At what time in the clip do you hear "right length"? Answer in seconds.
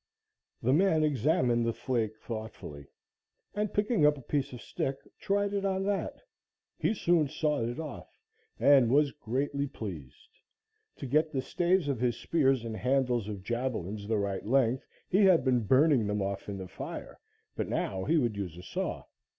14.17-14.87